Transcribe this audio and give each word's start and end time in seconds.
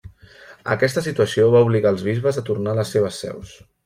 Aquesta 0.75 1.03
situació 1.07 1.45
va 1.55 1.61
obligar 1.65 1.91
els 1.97 2.01
bisbes 2.07 2.39
a 2.41 2.45
tornar 2.47 2.73
a 2.73 2.79
les 2.81 2.95
seves 2.97 3.21
seus. 3.27 3.53